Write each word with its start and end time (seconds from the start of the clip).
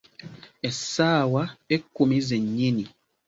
Essaawa 0.67 1.43
ekkumi 1.75 2.17
ze 2.27 2.37
nnyini. 2.43 2.85